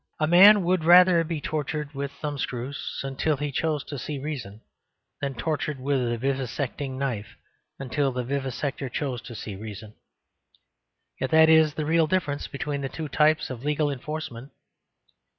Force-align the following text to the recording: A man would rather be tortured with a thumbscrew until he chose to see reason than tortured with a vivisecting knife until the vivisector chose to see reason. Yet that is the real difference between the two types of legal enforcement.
A 0.19 0.25
man 0.25 0.63
would 0.63 0.83
rather 0.83 1.23
be 1.23 1.39
tortured 1.39 1.93
with 1.93 2.11
a 2.11 2.15
thumbscrew 2.15 2.73
until 3.03 3.37
he 3.37 3.51
chose 3.51 3.83
to 3.83 3.99
see 3.99 4.17
reason 4.17 4.61
than 5.21 5.35
tortured 5.35 5.79
with 5.79 6.01
a 6.11 6.17
vivisecting 6.17 6.97
knife 6.97 7.35
until 7.77 8.11
the 8.11 8.23
vivisector 8.23 8.89
chose 8.89 9.21
to 9.21 9.35
see 9.35 9.55
reason. 9.55 9.93
Yet 11.19 11.29
that 11.29 11.49
is 11.49 11.75
the 11.75 11.85
real 11.85 12.07
difference 12.07 12.47
between 12.47 12.81
the 12.81 12.89
two 12.89 13.09
types 13.09 13.51
of 13.51 13.63
legal 13.63 13.91
enforcement. 13.91 14.51